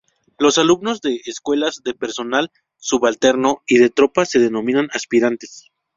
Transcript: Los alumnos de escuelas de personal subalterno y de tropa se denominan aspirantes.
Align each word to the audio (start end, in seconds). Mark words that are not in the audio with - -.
Los 0.39 0.57
alumnos 0.57 1.01
de 1.01 1.21
escuelas 1.27 1.83
de 1.85 1.93
personal 1.93 2.51
subalterno 2.77 3.61
y 3.67 3.77
de 3.77 3.91
tropa 3.91 4.25
se 4.25 4.39
denominan 4.39 4.89
aspirantes. 4.93 5.67